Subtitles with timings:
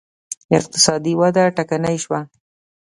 [0.57, 2.19] اقتصادي وده ټکنۍ شوه